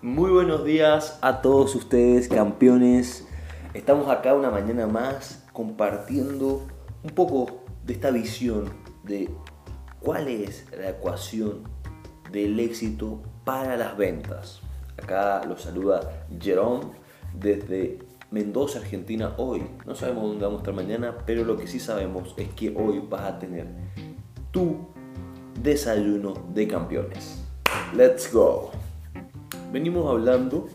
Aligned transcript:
Muy 0.00 0.30
buenos 0.30 0.64
días 0.64 1.18
a 1.22 1.42
todos 1.42 1.74
ustedes, 1.74 2.28
campeones. 2.28 3.26
Estamos 3.74 4.08
acá 4.08 4.32
una 4.32 4.48
mañana 4.48 4.86
más 4.86 5.44
compartiendo 5.52 6.68
un 7.02 7.10
poco 7.10 7.64
de 7.84 7.94
esta 7.94 8.12
visión 8.12 8.70
de 9.02 9.28
cuál 9.98 10.28
es 10.28 10.66
la 10.70 10.90
ecuación 10.90 11.64
del 12.30 12.60
éxito 12.60 13.20
para 13.44 13.76
las 13.76 13.96
ventas. 13.96 14.60
Acá 15.02 15.42
los 15.48 15.62
saluda 15.62 16.26
Jerome 16.40 16.92
desde 17.34 17.98
Mendoza, 18.30 18.78
Argentina, 18.78 19.34
hoy. 19.36 19.66
No 19.84 19.96
sabemos 19.96 20.28
dónde 20.28 20.44
vamos 20.44 20.58
a 20.58 20.62
estar 20.62 20.74
mañana, 20.74 21.18
pero 21.26 21.44
lo 21.44 21.56
que 21.56 21.66
sí 21.66 21.80
sabemos 21.80 22.34
es 22.36 22.48
que 22.50 22.72
hoy 22.76 23.00
vas 23.00 23.22
a 23.22 23.38
tener 23.40 23.66
tu 24.52 24.76
desayuno 25.60 26.34
de 26.54 26.68
campeones. 26.68 27.42
Let's 27.96 28.32
go. 28.32 28.70
Venimos 29.72 30.10
hablando 30.10 30.66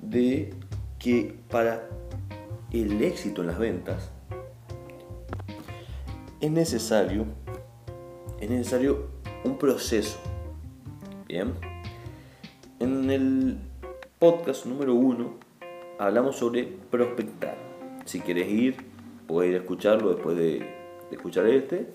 de 0.00 0.54
que 0.98 1.38
para 1.50 1.88
el 2.72 3.02
éxito 3.02 3.42
en 3.42 3.46
las 3.46 3.58
ventas 3.58 4.10
es 6.40 6.50
necesario 6.50 7.26
es 8.40 8.48
necesario 8.50 9.08
un 9.44 9.58
proceso. 9.58 10.18
Bien. 11.26 11.54
En 12.78 13.10
el 13.10 13.58
podcast 14.18 14.66
número 14.66 14.94
uno 14.94 15.34
hablamos 15.98 16.36
sobre 16.36 16.64
prospectar. 16.64 17.56
Si 18.04 18.20
quieres 18.20 18.48
ir, 18.48 18.76
puedes 19.26 19.50
ir 19.50 19.56
a 19.56 19.60
escucharlo 19.60 20.14
después 20.14 20.36
de, 20.36 20.76
escuchar 21.10 21.46
este 21.46 21.92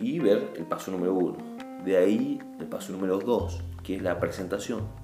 y 0.00 0.18
ver 0.18 0.52
el 0.56 0.64
paso 0.64 0.90
número 0.90 1.14
uno. 1.14 1.36
De 1.84 1.96
ahí 1.96 2.40
el 2.58 2.66
paso 2.66 2.92
número 2.92 3.18
dos, 3.18 3.62
que 3.84 3.96
es 3.96 4.02
la 4.02 4.18
presentación. 4.18 5.01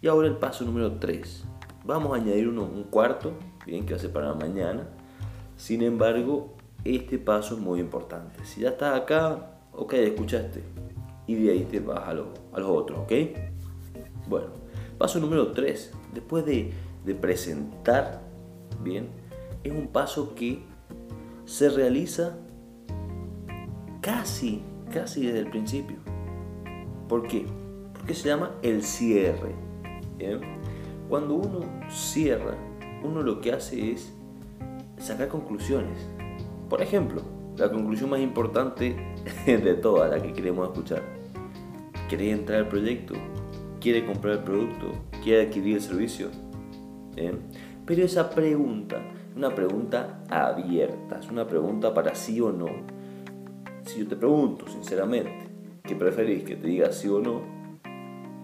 Y 0.00 0.08
ahora 0.08 0.28
el 0.28 0.36
paso 0.36 0.64
número 0.64 0.92
tres. 0.98 1.44
Vamos 1.84 2.12
a 2.12 2.16
añadir 2.20 2.48
uno, 2.48 2.64
un 2.64 2.84
cuarto, 2.84 3.32
bien, 3.66 3.86
que 3.86 3.94
va 3.94 3.98
a 3.98 4.00
ser 4.00 4.12
para 4.12 4.34
mañana. 4.34 4.88
Sin 5.56 5.82
embargo, 5.82 6.54
este 6.84 7.18
paso 7.18 7.54
es 7.54 7.60
muy 7.60 7.80
importante. 7.80 8.44
Si 8.44 8.60
ya 8.60 8.70
estás 8.70 9.00
acá, 9.00 9.60
ok, 9.72 9.94
escuchaste. 9.94 10.62
Y 11.26 11.34
de 11.34 11.50
ahí 11.52 11.64
te 11.64 11.80
vas 11.80 11.98
a, 11.98 12.10
a 12.10 12.14
los 12.14 12.70
otros, 12.70 13.00
ok. 13.00 13.12
Bueno, 14.28 14.46
paso 14.98 15.18
número 15.18 15.52
tres. 15.52 15.92
Después 16.14 16.44
de 16.44 16.72
de 17.08 17.14
presentar, 17.14 18.20
bien, 18.82 19.08
es 19.64 19.72
un 19.72 19.88
paso 19.88 20.34
que 20.34 20.62
se 21.46 21.70
realiza 21.70 22.36
casi, 24.02 24.62
casi 24.92 25.26
desde 25.26 25.40
el 25.40 25.50
principio. 25.50 25.96
¿Por 27.08 27.26
qué? 27.26 27.46
Porque 27.94 28.14
se 28.14 28.28
llama 28.28 28.52
el 28.62 28.82
cierre. 28.82 29.54
Cuando 31.08 31.34
uno 31.34 31.60
cierra, 31.90 32.54
uno 33.02 33.22
lo 33.22 33.40
que 33.40 33.52
hace 33.52 33.92
es 33.92 34.12
sacar 34.98 35.28
conclusiones. 35.28 36.06
Por 36.68 36.82
ejemplo, 36.82 37.22
la 37.56 37.70
conclusión 37.70 38.10
más 38.10 38.20
importante 38.20 38.96
de 39.46 39.74
todas, 39.74 40.10
la 40.10 40.22
que 40.22 40.32
queremos 40.32 40.68
escuchar. 40.68 41.02
¿Quiere 42.08 42.30
entrar 42.30 42.60
al 42.60 42.68
proyecto? 42.68 43.14
¿Quiere 43.80 44.04
comprar 44.04 44.34
el 44.34 44.44
producto? 44.44 44.92
¿Quiere 45.22 45.46
adquirir 45.46 45.76
el 45.76 45.82
servicio? 45.82 46.28
Pero 47.84 48.04
esa 48.04 48.30
pregunta, 48.30 48.96
una 49.34 49.54
pregunta 49.54 50.22
abierta, 50.28 51.18
es 51.18 51.28
una 51.28 51.46
pregunta 51.46 51.92
para 51.94 52.14
sí 52.14 52.40
o 52.40 52.52
no. 52.52 52.68
Si 53.84 54.00
yo 54.00 54.06
te 54.06 54.16
pregunto 54.16 54.68
sinceramente, 54.68 55.32
¿qué 55.82 55.96
preferís 55.96 56.44
que 56.44 56.56
te 56.56 56.68
diga 56.68 56.92
sí 56.92 57.08
o 57.08 57.20
no? 57.20 57.40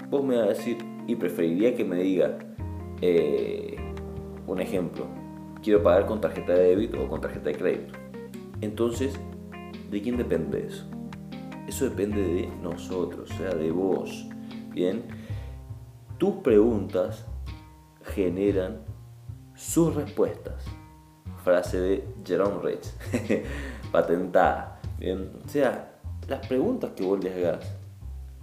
Vos 0.08 0.24
me 0.24 0.36
vas 0.36 0.44
a 0.44 0.48
decir, 0.48 0.78
y 1.06 1.16
preferiría 1.16 1.74
que 1.74 1.84
me 1.84 1.96
diga, 1.96 2.38
eh, 3.00 3.76
un 4.46 4.60
ejemplo, 4.60 5.06
quiero 5.62 5.82
pagar 5.82 6.06
con 6.06 6.20
tarjeta 6.20 6.52
de 6.52 6.68
débito 6.68 7.02
o 7.02 7.08
con 7.08 7.20
tarjeta 7.20 7.50
de 7.50 7.56
crédito. 7.56 7.94
Entonces, 8.60 9.18
¿de 9.90 10.02
quién 10.02 10.16
depende 10.16 10.66
eso? 10.66 10.86
Eso 11.66 11.88
depende 11.88 12.22
de 12.22 12.48
nosotros, 12.62 13.30
o 13.30 13.34
sea, 13.34 13.54
de 13.54 13.70
vos. 13.70 14.26
Bien, 14.70 15.02
tus 16.18 16.36
preguntas 16.36 17.26
generan 18.02 18.80
sus 19.54 19.94
respuestas. 19.94 20.64
Frase 21.42 21.80
de 21.80 22.08
Jerome 22.24 22.62
Rich, 22.62 23.42
patentada. 23.92 24.80
Bien, 24.98 25.30
o 25.44 25.48
sea, 25.48 25.98
las 26.28 26.46
preguntas 26.46 26.92
que 26.96 27.04
vos 27.04 27.20
hagas 27.24 27.76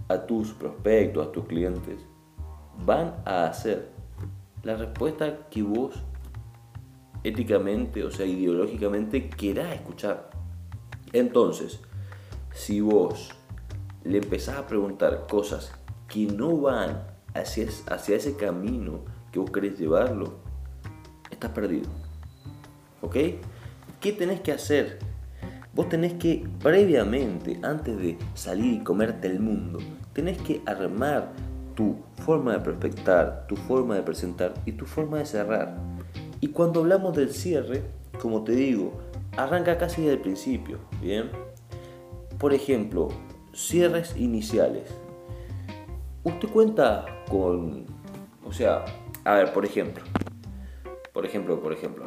a 0.08 0.26
tus 0.26 0.52
prospectos, 0.52 1.26
a 1.26 1.32
tus 1.32 1.46
clientes, 1.46 2.06
van 2.84 3.14
a 3.24 3.46
hacer 3.46 3.90
la 4.62 4.76
respuesta 4.76 5.48
que 5.50 5.62
vos 5.62 6.02
éticamente, 7.24 8.04
o 8.04 8.10
sea, 8.10 8.26
ideológicamente 8.26 9.28
querás 9.28 9.74
escuchar. 9.74 10.30
Entonces, 11.12 11.80
si 12.52 12.80
vos 12.80 13.30
le 14.04 14.18
empezás 14.18 14.58
a 14.58 14.66
preguntar 14.66 15.26
cosas 15.28 15.72
que 16.08 16.26
no 16.26 16.56
van 16.56 17.06
hacia, 17.34 17.68
hacia 17.88 18.16
ese 18.16 18.36
camino 18.36 19.00
que 19.30 19.38
vos 19.38 19.50
querés 19.50 19.78
llevarlo, 19.78 20.40
estás 21.30 21.50
perdido. 21.52 21.88
¿Ok? 23.00 23.16
¿Qué 24.00 24.12
tenés 24.12 24.40
que 24.40 24.52
hacer? 24.52 24.98
Vos 25.74 25.88
tenés 25.88 26.14
que, 26.14 26.46
previamente, 26.62 27.58
antes 27.62 27.96
de 27.96 28.18
salir 28.34 28.74
y 28.74 28.84
comerte 28.84 29.28
el 29.28 29.40
mundo, 29.40 29.78
tenés 30.12 30.40
que 30.42 30.60
armar 30.66 31.32
tu 31.74 31.96
forma 32.24 32.52
de 32.52 32.60
prospectar, 32.60 33.46
tu 33.46 33.56
forma 33.56 33.94
de 33.94 34.02
presentar 34.02 34.54
y 34.66 34.72
tu 34.72 34.86
forma 34.86 35.18
de 35.18 35.26
cerrar. 35.26 35.76
Y 36.40 36.48
cuando 36.48 36.80
hablamos 36.80 37.16
del 37.16 37.32
cierre, 37.32 37.82
como 38.20 38.44
te 38.44 38.52
digo, 38.52 38.92
arranca 39.36 39.78
casi 39.78 40.02
desde 40.02 40.14
el 40.14 40.20
principio, 40.20 40.78
¿bien? 41.00 41.30
Por 42.38 42.52
ejemplo, 42.52 43.08
cierres 43.54 44.16
iniciales. 44.16 44.88
Usted 46.24 46.48
cuenta 46.48 47.06
con, 47.30 47.86
o 48.44 48.52
sea, 48.52 48.84
a 49.24 49.34
ver, 49.34 49.52
por 49.52 49.64
ejemplo. 49.64 50.04
Por 51.12 51.26
ejemplo, 51.26 51.60
por 51.60 51.72
ejemplo, 51.72 52.04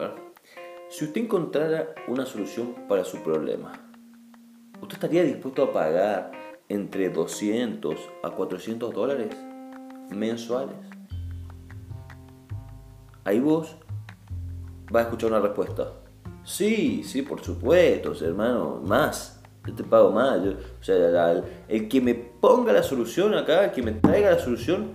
Si 0.89 1.05
usted 1.05 1.21
encontrara 1.21 1.93
una 2.07 2.25
solución 2.25 2.75
para 2.87 3.03
su 3.03 3.17
problema, 3.19 3.73
¿usted 4.81 4.95
estaría 4.95 5.23
dispuesto 5.23 5.63
a 5.63 5.73
pagar 5.73 6.31
entre 6.69 7.09
200 7.09 7.95
a 8.23 8.29
400 8.31 8.93
dólares 8.93 9.35
mensuales? 10.09 10.75
Ahí 13.23 13.39
vos 13.39 13.75
vas 14.91 15.03
a 15.03 15.05
escuchar 15.05 15.31
una 15.31 15.39
respuesta. 15.39 15.91
Sí, 16.43 17.03
sí, 17.03 17.23
por 17.23 17.41
supuesto, 17.41 18.13
hermano, 18.23 18.81
más. 18.85 19.41
Yo 19.65 19.73
te 19.73 19.83
pago 19.83 20.11
más. 20.11 20.39
o 20.39 20.83
sea, 20.83 21.43
el 21.67 21.87
que 21.87 22.01
me 22.01 22.13
ponga 22.13 22.71
la 22.71 22.83
solución 22.83 23.33
acá, 23.33 23.65
el 23.65 23.71
que 23.71 23.81
me 23.81 23.93
traiga 23.93 24.29
la 24.31 24.39
solución, 24.39 24.91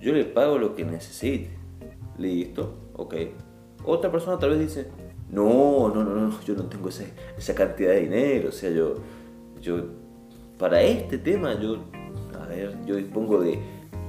yo 0.00 0.12
le 0.12 0.24
pago 0.24 0.58
lo 0.58 0.74
que 0.74 0.84
necesite. 0.84 1.56
Listo, 2.18 2.90
ok. 2.94 3.14
Otra 3.84 4.10
persona 4.10 4.38
tal 4.38 4.50
vez 4.50 4.58
dice, 4.58 4.88
no, 5.30 5.92
no, 5.94 6.02
no, 6.02 6.14
no, 6.14 6.40
yo 6.42 6.54
no 6.54 6.64
tengo 6.64 6.88
esa 6.88 7.54
cantidad 7.54 7.90
de 7.90 8.00
dinero. 8.00 8.48
O 8.48 8.52
sea, 8.52 8.70
yo, 8.70 8.94
yo, 9.60 9.84
para 10.58 10.82
este 10.82 11.18
tema, 11.18 11.54
yo, 11.60 11.76
a 12.40 12.46
ver, 12.46 12.76
yo 12.84 12.96
dispongo 12.96 13.40
de, 13.40 13.60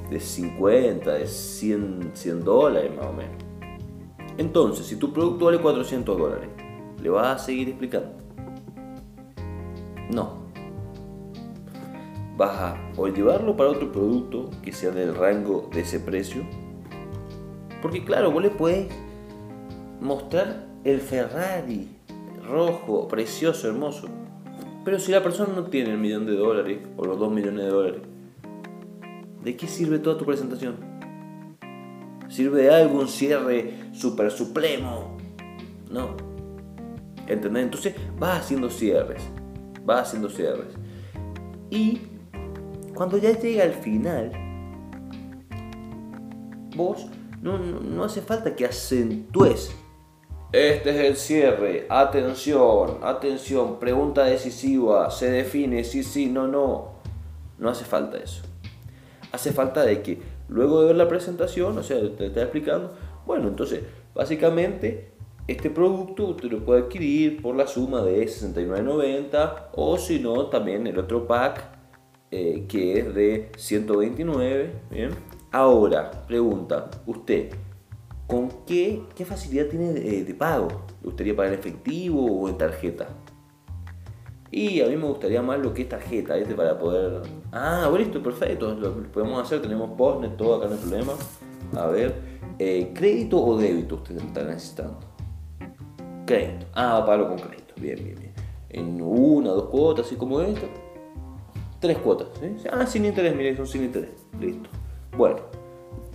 de 0.10 0.20
50, 0.20 1.14
de 1.14 1.28
100, 1.28 2.12
100 2.14 2.44
dólares 2.44 2.92
más 2.96 3.08
o 3.08 3.14
menos. 3.14 3.36
Entonces, 4.38 4.86
si 4.86 4.98
tu 4.98 5.12
producto 5.12 5.46
vale 5.46 5.60
400 5.60 6.18
dólares, 6.18 6.50
¿le 7.02 7.10
vas 7.10 7.42
a 7.42 7.46
seguir 7.46 7.70
explicando? 7.70 8.12
No, 10.12 10.48
vas 12.38 12.60
a 12.60 12.92
o 12.96 13.08
llevarlo 13.08 13.58
para 13.58 13.72
otro 13.72 13.92
producto 13.92 14.50
que 14.62 14.72
sea 14.72 14.92
del 14.92 15.16
rango 15.16 15.70
de 15.74 15.82
ese 15.82 16.00
precio. 16.00 16.44
Porque 17.82 18.04
claro, 18.04 18.32
vos 18.32 18.44
le 18.44 18.52
puedes 18.52 18.88
mostrar 20.00 20.68
el 20.84 21.02
Ferrari 21.02 21.90
rojo, 22.48 23.08
precioso, 23.08 23.68
hermoso. 23.68 24.08
Pero 24.86 25.00
si 25.00 25.12
la 25.12 25.22
persona 25.22 25.54
no 25.54 25.64
tiene 25.66 25.92
el 25.92 25.98
millón 25.98 26.26
de 26.26 26.36
dólares 26.36 26.80
o 26.96 27.06
los 27.06 27.20
dos 27.20 27.32
millones 27.32 27.66
de 27.66 27.70
dólares, 27.70 28.02
¿de 29.48 29.56
qué 29.56 29.66
sirve 29.66 30.00
toda 30.00 30.18
tu 30.18 30.26
presentación? 30.26 30.76
¿Sirve 32.28 32.64
de 32.64 32.70
algo 32.70 33.00
un 33.00 33.08
cierre 33.08 33.94
super 33.94 34.30
supremo? 34.30 35.16
No. 35.90 36.18
¿Entendés? 37.28 37.64
Entonces 37.64 37.96
vas 38.20 38.42
haciendo 38.42 38.70
cierres. 38.70 39.24
Vas 39.86 40.10
haciendo 40.10 40.30
cierres. 40.30 40.76
Y 41.70 42.02
cuando 42.94 43.18
ya 43.18 43.40
llega 43.40 43.64
al 43.64 43.72
final, 43.72 44.34
vos 46.76 47.08
no, 47.42 48.04
hace 48.04 48.22
falta 48.22 48.54
que 48.54 48.66
acentúes. 48.66 49.72
Este 50.52 50.90
es 50.90 51.10
el 51.10 51.16
cierre. 51.16 51.88
Atención, 51.90 52.98
atención. 53.02 53.80
Pregunta 53.80 54.26
decisiva. 54.26 55.10
Se 55.10 55.32
define 55.32 55.86
sí, 55.86 56.04
sí, 56.04 56.26
no, 56.26 56.50
no. 56.50 56.98
No 57.58 57.70
hace 57.70 57.86
falta 57.86 58.18
eso. 58.18 58.44
Hace 59.38 59.52
falta 59.52 59.84
de 59.84 60.02
que 60.02 60.18
luego 60.50 60.82
de 60.82 60.88
ver 60.88 60.96
la 60.96 61.08
presentación, 61.08 61.78
o 61.78 61.84
sea, 61.84 62.00
te 62.16 62.26
está 62.26 62.42
explicando, 62.42 62.92
bueno, 63.28 63.48
entonces, 63.48 63.84
básicamente, 64.16 65.12
este 65.48 65.70
producto 65.70 66.30
usted 66.30 66.50
lo 66.50 66.66
puede 66.66 66.82
adquirir 66.82 67.40
por 67.40 67.56
la 67.56 67.68
suma 67.68 68.02
de 68.02 68.26
69.90 68.26 69.68
o 69.76 69.96
si 70.00 70.18
no, 70.18 70.48
también 70.48 70.88
el 70.88 70.98
otro 70.98 71.28
pack 71.28 71.66
eh, 72.32 72.66
que 72.68 72.98
es 72.98 73.14
de 73.14 73.52
129, 73.58 74.72
¿bien? 74.90 75.12
Ahora, 75.52 76.26
pregunta, 76.26 76.90
usted, 77.06 77.52
¿con 78.26 78.50
qué, 78.66 79.04
qué 79.14 79.24
facilidad 79.24 79.68
tiene 79.68 79.94
de, 79.94 80.24
de 80.24 80.34
pago? 80.34 80.70
¿Le 81.02 81.06
gustaría 81.06 81.36
pagar 81.36 81.54
en 81.54 81.60
efectivo 81.60 82.26
o 82.26 82.50
en 82.50 82.58
tarjeta? 82.58 83.08
Y 84.52 84.82
a 84.82 84.88
mí 84.88 84.96
me 84.96 85.06
gustaría 85.06 85.42
más 85.42 85.60
lo 85.60 85.74
que 85.74 85.84
es 85.84 85.90
tarjeta, 85.90 86.38
este 86.38 86.56
Para 86.56 86.78
poder... 86.78 87.22
Ah, 87.52 87.92
listo, 87.98 88.22
perfecto, 88.22 88.74
lo 88.76 88.94
podemos 89.12 89.42
hacer, 89.42 89.62
tenemos 89.62 89.92
postnet, 89.98 90.38
todo 90.38 90.56
acá 90.56 90.68
no 90.68 90.74
hay 90.74 90.80
problema. 90.80 91.14
A 91.76 91.88
ver, 91.88 92.16
eh, 92.60 92.92
¿crédito 92.94 93.44
o 93.44 93.58
débito 93.58 93.96
usted 93.96 94.18
está 94.18 94.44
necesitando? 94.44 95.00
Crédito. 96.26 96.66
Ah, 96.74 97.04
pago 97.06 97.28
con 97.28 97.40
crédito, 97.40 97.74
bien, 97.78 97.98
bien, 98.04 98.16
bien. 98.20 98.34
En 98.70 99.02
una, 99.02 99.50
dos 99.50 99.66
cuotas, 99.66 100.06
así 100.06 100.16
como 100.16 100.40
esto. 100.42 100.68
Tres 101.80 101.98
cuotas, 101.98 102.30
¿sí? 102.40 102.68
Ah, 102.72 102.86
sin 102.86 103.06
interés, 103.06 103.36
mire, 103.36 103.56
son 103.56 103.68
sin 103.68 103.84
interés. 103.84 104.12
Listo. 104.40 104.70
Bueno, 105.18 105.38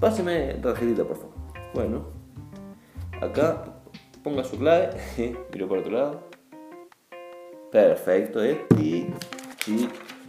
páseme 0.01 0.55
tarjetita, 0.55 1.05
por 1.05 1.17
favor. 1.17 1.33
Bueno, 1.75 2.05
acá 3.21 3.65
ponga 4.23 4.43
su 4.45 4.59
clave, 4.59 4.91
miro 5.53 5.69
por 5.69 5.79
otro 5.79 5.93
lado 5.93 6.33
Perfecto, 7.73 8.45
¿eh? 8.45 8.67
Y, 8.79 9.07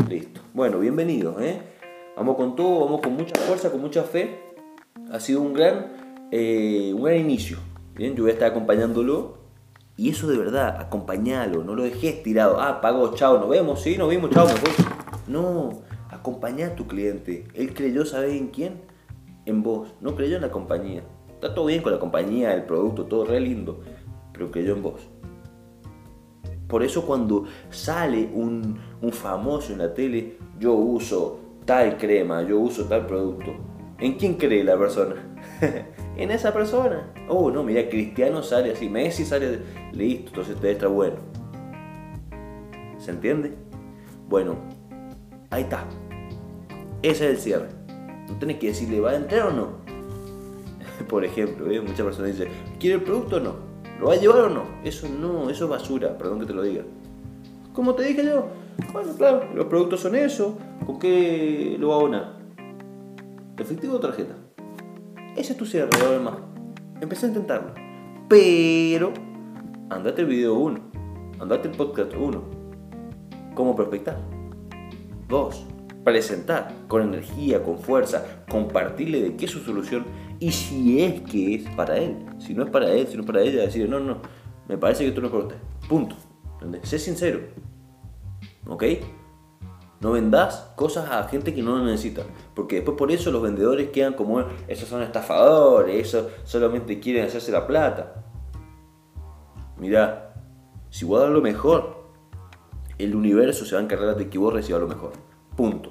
listo. 0.09 0.39
Bueno, 0.53 0.79
bienvenidos, 0.79 1.41
¿eh? 1.41 1.59
Vamos 2.15 2.37
con 2.37 2.55
todo, 2.55 2.85
vamos 2.85 3.01
con 3.01 3.17
mucha 3.17 3.37
fuerza, 3.41 3.69
con 3.69 3.81
mucha 3.81 4.03
fe. 4.03 4.39
Ha 5.11 5.19
sido 5.19 5.41
un 5.41 5.51
gran, 5.51 5.91
eh, 6.31 6.93
un 6.95 7.03
gran 7.03 7.17
inicio. 7.17 7.57
Bien, 7.95 8.15
yo 8.15 8.23
voy 8.23 8.29
a 8.29 8.35
estar 8.35 8.49
acompañándolo. 8.49 9.39
Y 9.97 10.09
eso 10.09 10.27
de 10.29 10.37
verdad, 10.37 10.77
acompañalo, 10.79 11.65
no 11.65 11.75
lo 11.75 11.83
dejes 11.83 12.23
tirado. 12.23 12.61
Ah, 12.61 12.79
pago, 12.79 13.13
chao, 13.13 13.37
nos 13.37 13.49
vemos, 13.49 13.81
sí, 13.81 13.97
nos 13.97 14.09
vimos, 14.09 14.31
chao, 14.31 14.47
me 14.47 14.53
voy. 14.53 14.71
No, 15.27 15.81
acompaña 16.11 16.67
a 16.67 16.75
tu 16.75 16.87
cliente. 16.87 17.43
Él 17.55 17.73
creyó, 17.73 18.05
¿sabes 18.05 18.39
en 18.39 18.47
quién? 18.47 18.79
En 19.45 19.63
vos, 19.63 19.93
no 19.99 20.15
creyó 20.15 20.37
en 20.37 20.43
la 20.43 20.51
compañía. 20.51 21.03
Está 21.27 21.53
todo 21.53 21.65
bien 21.65 21.83
con 21.83 21.91
la 21.91 21.99
compañía, 21.99 22.53
el 22.53 22.63
producto, 22.63 23.03
todo 23.03 23.25
re 23.25 23.41
lindo, 23.41 23.81
pero 24.31 24.49
creyó 24.49 24.75
en 24.75 24.81
vos. 24.81 25.09
Por 26.73 26.81
eso 26.81 27.05
cuando 27.05 27.45
sale 27.69 28.31
un, 28.33 28.79
famoso 29.11 29.73
en 29.73 29.77
la 29.77 29.93
tele, 29.93 30.37
yo 30.59 30.73
uso 30.73 31.39
tal 31.65 31.97
crema, 31.97 32.41
yo 32.41 32.59
uso 32.59 32.85
tal 32.85 33.05
producto. 33.05 33.53
¿En 33.99 34.13
quién 34.13 34.33
cree 34.33 34.63
la 34.63 34.75
persona? 34.75 35.13
en 36.17 36.31
esa 36.31 36.51
persona. 36.51 37.13
Oh, 37.29 37.51
no, 37.51 37.61
mira, 37.61 37.87
Cristiano 37.87 38.41
sale 38.41 38.71
así, 38.71 38.89
Messi 38.89 39.23
sale, 39.23 39.59
listo, 39.91 40.29
entonces 40.29 40.59
te 40.59 40.71
está 40.71 40.87
bueno. 40.87 41.17
¿Se 42.97 43.11
entiende? 43.11 43.53
Bueno, 44.27 44.55
ahí 45.51 45.61
está. 45.61 45.85
Ese 47.03 47.25
es 47.25 47.35
el 47.35 47.37
cierre. 47.37 47.69
No 48.27 48.39
tenés 48.39 48.57
que 48.57 48.69
decirle, 48.69 48.99
¿va 48.99 49.11
a 49.11 49.15
entrar 49.17 49.49
o 49.49 49.51
no? 49.51 49.67
Por 51.07 51.23
ejemplo, 51.23 51.69
¿eh? 51.69 51.79
muchas 51.81 52.01
personas 52.01 52.35
dicen, 52.35 52.51
¿quiere 52.79 52.95
el 52.95 53.03
producto 53.03 53.35
o 53.35 53.41
no? 53.41 53.72
¿Lo 54.03 54.09
va 54.09 54.15
a 54.15 54.19
llevar 54.19 54.39
o 54.39 54.49
no? 54.49 54.63
Eso 54.83 55.07
no, 55.07 55.49
eso 55.49 55.63
es 55.63 55.69
basura, 55.69 56.17
perdón 56.17 56.41
que 56.41 56.45
te 56.45 56.53
lo 56.53 56.61
diga. 56.61 56.83
Como 57.71 57.95
te 57.95 58.03
dije 58.03 58.25
yo, 58.25 58.47
bueno, 58.91 59.13
claro, 59.17 59.45
los 59.55 59.67
productos 59.67 60.01
son 60.01 60.15
eso, 60.15 60.57
¿con 60.85 60.99
qué 60.99 61.77
lo 61.79 61.87
va 61.87 61.93
a 61.93 61.97
abonar? 61.99 62.33
¿Efectivo 63.57 63.95
o 63.95 63.99
tarjeta? 64.01 64.35
Ese 65.37 65.53
es 65.53 65.57
tu 65.57 65.65
cierre, 65.65 65.89
a 66.03 66.19
más. 66.19 66.35
Empecé 66.99 67.27
a 67.27 67.29
intentarlo. 67.29 67.73
Pero, 68.27 69.13
andate 69.89 70.23
el 70.23 70.27
video 70.27 70.55
1, 70.55 70.81
andate 71.39 71.69
el 71.69 71.77
podcast 71.77 72.13
1. 72.13 72.43
¿Cómo 73.55 73.73
prospectar? 73.73 74.17
Dos, 75.29 75.65
presentar 76.03 76.73
con 76.87 77.01
energía, 77.01 77.63
con 77.63 77.79
fuerza, 77.79 78.43
compartirle 78.49 79.21
de 79.21 79.35
qué 79.35 79.45
es 79.45 79.51
su 79.51 79.59
solución 79.59 80.05
y 80.39 80.51
si 80.51 81.01
es 81.01 81.21
que 81.21 81.55
es 81.55 81.69
para 81.75 81.97
él. 81.97 82.17
Si 82.39 82.53
no 82.53 82.63
es 82.63 82.69
para 82.69 82.91
él, 82.91 83.07
si 83.07 83.15
no 83.15 83.21
es 83.21 83.27
para 83.27 83.41
ella, 83.41 83.61
decir, 83.61 83.89
no, 83.89 83.99
no, 83.99 84.17
me 84.67 84.77
parece 84.77 85.05
que 85.05 85.11
tú 85.11 85.21
no 85.21 85.27
es 85.27 85.33
para 85.33 85.55
Punto. 85.87 86.15
Sé 86.83 86.99
sincero. 86.99 87.39
¿Ok? 88.67 88.83
No 89.99 90.11
vendas 90.11 90.73
cosas 90.75 91.09
a 91.09 91.23
gente 91.29 91.53
que 91.53 91.61
no 91.61 91.77
lo 91.77 91.85
necesita. 91.85 92.23
Porque 92.53 92.75
después 92.75 92.97
por 92.97 93.11
eso 93.11 93.31
los 93.31 93.41
vendedores 93.41 93.89
quedan 93.89 94.13
como, 94.13 94.43
esos 94.67 94.89
son 94.89 95.01
estafadores, 95.01 96.07
esos 96.07 96.27
solamente 96.43 96.99
quieren 96.99 97.25
hacerse 97.25 97.51
la 97.51 97.67
plata. 97.67 98.25
Mira, 99.77 100.33
si 100.89 101.05
vos 101.05 101.21
das 101.21 101.29
lo 101.29 101.41
mejor, 101.41 102.03
el 102.97 103.15
universo 103.15 103.65
se 103.65 103.75
va 103.75 103.81
a 103.81 103.83
encargar 103.83 104.15
de 104.15 104.29
que 104.29 104.37
vos 104.37 104.53
recibas 104.53 104.81
lo 104.81 104.87
mejor. 104.87 105.13
Punto. 105.55 105.89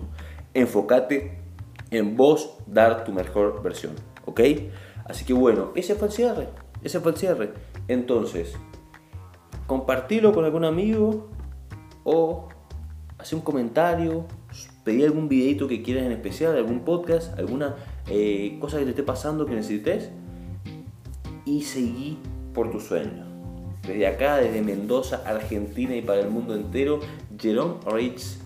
Enfócate 0.55 1.39
en 1.91 2.17
vos 2.17 2.57
dar 2.67 3.05
tu 3.05 3.13
mejor 3.13 3.63
versión. 3.63 3.95
¿Ok? 4.25 4.41
Así 5.05 5.25
que 5.25 5.33
bueno, 5.33 5.73
ese 5.75 5.95
fue 5.95 6.09
el 6.09 6.13
cierre. 6.13 6.49
Ese 6.83 7.01
fue 7.01 7.13
el 7.13 7.19
cierre. 7.19 7.53
Entonces, 7.89 8.55
compartirlo 9.67 10.33
con 10.33 10.45
algún 10.45 10.65
amigo 10.65 11.29
o 12.05 12.49
hacer 13.19 13.39
un 13.39 13.45
comentario, 13.45 14.27
pedir 14.85 15.07
algún 15.07 15.29
videito 15.29 15.69
que 15.69 15.83
quieras 15.83 16.05
en 16.05 16.13
especial, 16.13 16.57
algún 16.57 16.81
podcast, 16.81 17.39
alguna 17.39 17.77
eh, 18.09 18.57
cosa 18.61 18.79
que 18.79 18.85
te 18.85 18.91
esté 18.91 19.03
pasando 19.03 19.47
que 19.47 19.55
necesites 19.55 20.11
y 21.45 21.63
seguí 21.63 22.19
por 22.53 22.71
tu 22.71 22.81
sueño. 22.81 23.27
Desde 23.87 24.07
acá, 24.07 24.37
desde 24.37 24.63
Mendoza, 24.63 25.23
Argentina 25.27 25.95
y 25.97 26.03
para 26.03 26.21
el 26.21 26.31
mundo 26.31 26.55
entero, 26.55 27.01
Jerome 27.39 27.75
Rich 27.87 28.39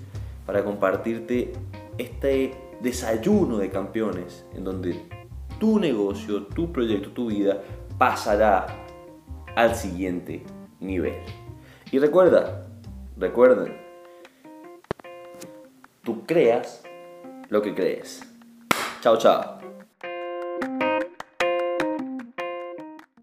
para 0.47 0.65
compartirte 0.65 1.53
este 1.99 2.55
desayuno 2.81 3.59
de 3.59 3.69
campeones 3.69 4.47
en 4.55 4.65
donde 4.65 5.03
tu 5.59 5.79
negocio, 5.79 6.47
tu 6.47 6.73
proyecto, 6.73 7.11
tu 7.11 7.27
vida 7.27 7.63
pasará 7.99 8.67
al 9.55 9.75
siguiente 9.75 10.43
nivel. 10.81 11.23
Y 11.91 11.99
recuerda, 11.99 12.67
recuerden, 13.17 13.77
tú 16.03 16.25
creas 16.27 16.83
lo 17.49 17.63
que 17.63 17.75
crees. 17.75 18.23
Chao, 19.01 19.17
chao. 19.19 19.56